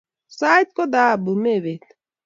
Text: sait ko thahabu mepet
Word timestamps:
sait 0.37 0.67
ko 0.75 0.83
thahabu 0.93 1.31
mepet 1.43 1.83